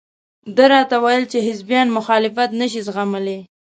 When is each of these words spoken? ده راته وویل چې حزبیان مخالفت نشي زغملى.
ده 0.55 0.65
راته 0.73 0.95
وویل 0.99 1.25
چې 1.31 1.45
حزبیان 1.47 1.87
مخالفت 1.97 2.49
نشي 2.61 2.81
زغملى. 2.87 3.37